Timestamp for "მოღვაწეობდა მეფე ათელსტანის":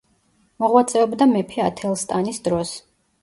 0.63-2.43